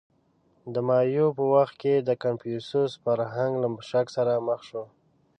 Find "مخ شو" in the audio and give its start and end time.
4.47-4.83